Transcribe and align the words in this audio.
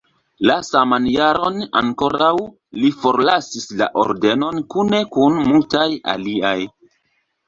La 0.49 0.53
saman 0.67 1.03
jaron 1.15 1.57
ankoraŭ 1.81 2.31
li 2.83 2.89
forlasis 3.03 3.67
la 3.81 3.89
ordenon 4.05 4.63
kune 4.77 5.03
kun 5.17 5.37
multaj 5.51 5.85
aliaj. 6.15 6.55